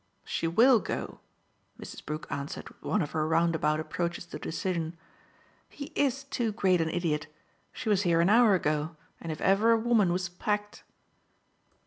[0.25, 1.19] "She WILL go,"
[1.79, 2.03] Mrs.
[2.03, 4.97] Brook answered with one of her roundabout approaches to decision.
[5.69, 7.27] "He IS too great an idiot.
[7.71, 10.81] She was here an hour ago, and if ever a woman was packed